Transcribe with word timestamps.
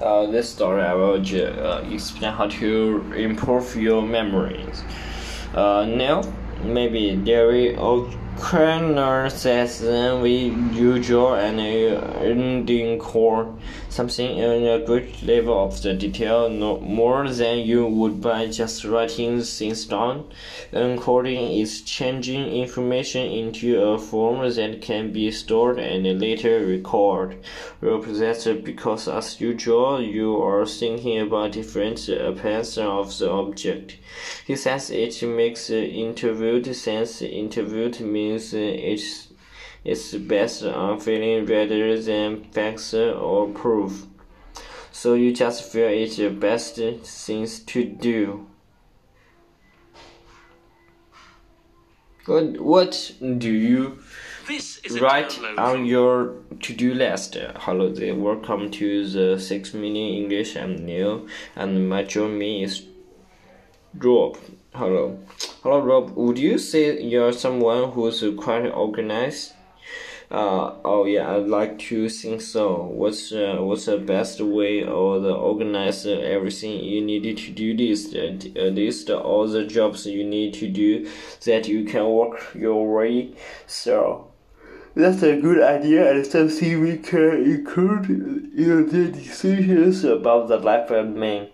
uh, 0.00 0.26
this 0.26 0.48
story 0.50 0.82
I 0.82 0.94
will 0.94 1.20
uh, 1.20 1.84
explain 1.90 2.32
how 2.32 2.46
to 2.46 3.12
improve 3.16 3.76
your 3.76 4.02
memories. 4.02 4.82
Uh, 5.54 5.86
now, 5.86 6.22
maybe 6.62 7.14
there 7.16 7.50
is 7.54 7.78
Kerner 8.38 9.30
says 9.30 9.80
then 9.80 10.20
we 10.20 10.50
usual 10.72 11.34
and 11.34 11.58
ending 11.60 12.98
core 12.98 13.56
something 13.88 14.38
in 14.38 14.66
a 14.66 14.84
great 14.84 15.22
level 15.22 15.66
of 15.66 15.80
the 15.82 15.94
detail, 15.94 16.48
no 16.48 16.80
more 16.80 17.28
than 17.28 17.58
you 17.58 17.86
would 17.86 18.20
by 18.20 18.48
just 18.48 18.84
writing 18.84 19.40
things 19.40 19.86
down. 19.86 20.24
Encoding 20.72 21.60
is 21.60 21.82
changing 21.82 22.48
information 22.48 23.24
into 23.24 23.80
a 23.80 23.96
form 23.98 24.40
that 24.52 24.82
can 24.82 25.12
be 25.12 25.30
stored 25.30 25.78
and 25.78 26.20
later 26.20 26.58
recorded. 26.66 27.38
That's 27.80 28.48
because 28.64 29.06
as 29.06 29.40
usual 29.40 30.02
you 30.02 30.42
are 30.42 30.66
thinking 30.66 31.20
about 31.20 31.52
different 31.52 32.08
aspects 32.08 32.78
of 32.78 33.16
the 33.18 33.30
object. 33.30 33.98
He 34.44 34.56
says 34.56 34.90
it 34.90 35.22
makes 35.22 35.70
interviewed 35.70 36.74
sense. 36.74 37.22
Interviewed 37.22 38.00
means 38.00 38.23
it's 38.32 39.28
it's 39.84 40.14
based 40.14 40.64
on 40.64 40.98
feeling 40.98 41.44
rather 41.46 42.00
than 42.00 42.44
facts 42.44 42.94
or 42.94 43.48
proof. 43.48 44.06
So 44.92 45.14
you 45.14 45.32
just 45.32 45.70
feel 45.70 45.88
it's 45.88 46.16
the 46.16 46.30
best 46.30 46.76
things 46.76 47.60
to 47.60 47.84
do. 47.84 48.46
What 52.26 52.58
what 52.58 53.12
do 53.20 53.52
you 53.52 53.98
write 54.98 55.38
on 55.58 55.84
your 55.84 56.36
to-do 56.62 56.94
list? 56.94 57.36
Hello 57.56 57.92
there, 57.92 58.14
welcome 58.14 58.70
to 58.70 59.06
the 59.06 59.38
six 59.38 59.74
minute 59.74 60.14
English. 60.14 60.56
I'm 60.56 60.86
Neil, 60.86 61.26
and 61.54 61.86
my 61.86 62.04
me 62.16 62.62
is 62.62 62.82
Rob. 63.96 64.36
Hello, 64.74 65.18
hello 65.62 65.80
Rob. 65.80 66.16
Would 66.16 66.36
you 66.36 66.58
say 66.58 67.00
you're 67.00 67.32
someone 67.32 67.92
who's 67.92 68.24
quite 68.36 68.66
organized? 68.66 69.52
Uh, 70.32 70.74
oh 70.84 71.04
yeah, 71.04 71.32
I'd 71.32 71.46
like 71.46 71.78
to 71.90 72.08
think 72.08 72.40
so. 72.40 72.86
What's 72.86 73.30
uh, 73.30 73.58
what's 73.60 73.86
the 73.86 73.98
best 73.98 74.40
way 74.40 74.82
or 74.82 75.20
the 75.20 75.32
organize 75.32 76.06
everything 76.06 76.82
you 76.82 77.02
needed 77.02 77.38
to 77.38 77.52
do 77.52 77.76
this 77.76 78.12
uh, 78.12 78.62
list 78.62 79.10
all 79.10 79.46
the 79.46 79.64
jobs 79.64 80.06
you 80.06 80.24
need 80.24 80.54
to 80.54 80.68
do 80.68 81.08
that 81.44 81.68
you 81.68 81.84
can 81.84 82.04
work 82.08 82.52
your 82.54 82.92
way 82.92 83.36
through. 83.68 84.24
That's 84.96 85.22
a 85.22 85.40
good 85.40 85.62
idea 85.62 86.10
and 86.10 86.26
something 86.26 86.80
we 86.80 86.98
can 86.98 87.44
include 87.44 88.10
in 88.10 88.88
the 88.88 89.12
decisions 89.12 90.02
about 90.02 90.48
the 90.48 90.58
life 90.58 90.88
admin. 90.88 91.50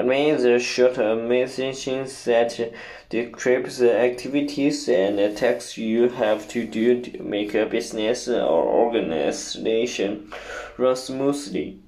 The 0.00 0.58
short 0.58 0.96
messages 0.96 2.24
that 2.24 2.72
describes 3.10 3.78
the 3.78 3.94
activities 3.98 4.88
and 4.88 5.36
tasks 5.36 5.76
you 5.76 6.08
have 6.08 6.48
to 6.48 6.66
do 6.66 7.02
to 7.02 7.22
make 7.22 7.54
a 7.54 7.66
business 7.66 8.26
or 8.26 8.64
organization 8.64 10.32
run 10.78 10.96
smoothly. 10.96 11.80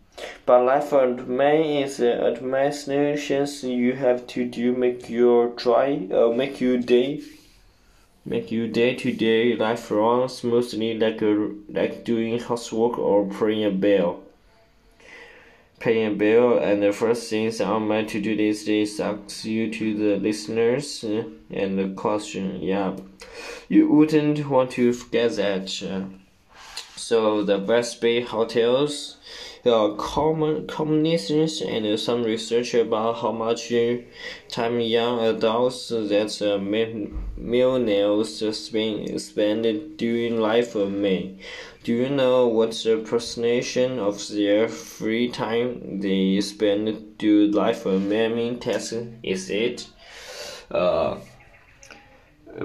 But 0.44 0.64
life 0.64 0.90
admin 0.90 1.84
is 1.84 1.96
the 1.96 2.22
administrations 2.26 3.64
you 3.64 3.94
have 3.94 4.26
to 4.26 4.44
do 4.44 4.72
make 4.72 5.08
your 5.08 5.48
try 5.50 6.06
uh, 6.12 6.28
make 6.28 6.60
your 6.60 6.76
day 6.76 7.22
make 8.26 8.52
your 8.52 8.68
day 8.68 8.94
to 8.94 9.10
day 9.10 9.56
life 9.56 9.90
run 9.90 10.28
smoothly 10.28 10.98
like 10.98 11.22
a, 11.22 11.50
like 11.70 12.04
doing 12.04 12.38
housework 12.38 12.98
or 12.98 13.26
paying 13.26 13.64
a 13.64 13.70
bill 13.70 14.22
paying 15.82 16.16
bill, 16.16 16.58
and 16.58 16.80
the 16.80 16.92
first 16.92 17.28
things 17.28 17.60
on 17.60 17.88
my 17.88 18.04
to-do 18.04 18.36
list 18.36 18.68
is 18.68 19.00
ask 19.00 19.44
you 19.44 19.68
to 19.68 19.94
the 19.94 20.16
listeners 20.16 21.02
uh, 21.02 21.24
and 21.50 21.76
the 21.76 21.88
question. 21.94 22.62
Yeah, 22.62 22.96
you 23.68 23.90
wouldn't 23.90 24.48
want 24.48 24.70
to 24.72 24.92
forget 24.92 25.36
that. 25.36 25.82
Uh, 25.82 26.04
so 27.12 27.42
the 27.42 27.58
West 27.58 28.00
Bay 28.00 28.22
hotels, 28.22 29.18
uh, 29.66 29.90
common 29.98 30.66
combinations, 30.66 31.60
and 31.60 32.00
some 32.00 32.22
research 32.22 32.72
about 32.72 33.18
how 33.18 33.32
much 33.32 33.70
time 34.48 34.80
young 34.80 35.20
adults 35.20 35.90
that 35.90 36.32
millennials 37.38 38.54
spend 38.54 39.20
spend 39.20 39.98
during 39.98 40.40
life 40.40 40.72
admin. 40.72 41.36
Do 41.84 41.92
you 41.92 42.08
know 42.08 42.46
what 42.46 42.70
the 42.70 43.04
percentage 43.06 43.76
of 43.76 44.26
their 44.28 44.66
free 44.70 45.28
time 45.28 46.00
they 46.00 46.40
spend 46.40 47.18
during 47.18 47.52
life 47.52 47.84
memory 47.84 48.56
test 48.58 48.94
is 49.22 49.50
it? 49.50 49.86
Uh, 50.70 51.18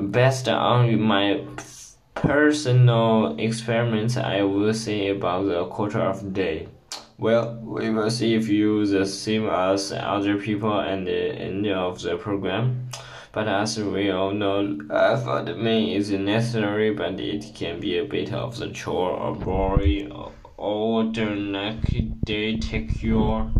based 0.09 0.47
on 0.47 1.01
my 1.01 1.41
personal 2.21 3.35
experiments, 3.37 4.17
I 4.17 4.41
will 4.41 4.73
say 4.73 5.09
about 5.09 5.45
a 5.49 5.65
quarter 5.67 6.01
of 6.01 6.23
a 6.23 6.29
day. 6.29 6.67
Well, 7.17 7.59
we 7.63 7.89
will 7.89 8.09
see 8.09 8.35
if 8.35 8.47
you 8.47 8.85
the 8.85 9.05
same 9.05 9.47
as 9.47 9.91
other 9.91 10.37
people 10.37 10.79
at 10.79 11.05
the 11.05 11.31
end 11.33 11.67
of 11.67 12.01
the 12.01 12.17
program. 12.17 12.89
But 13.31 13.47
as 13.47 13.79
we 13.79 14.09
all 14.09 14.31
know, 14.31 14.77
effort 14.91 15.57
may 15.57 15.95
is 15.95 16.11
necessary, 16.11 16.91
but 16.91 17.19
it 17.19 17.53
can 17.53 17.79
be 17.79 17.97
a 17.97 18.05
bit 18.05 18.33
of 18.33 18.57
the 18.57 18.69
chore 18.69 19.11
or 19.11 19.35
boring 19.35 20.11
or 20.11 20.31
alternate 20.57 22.25
day 22.25 22.57
take 22.57 23.03
your 23.03 23.51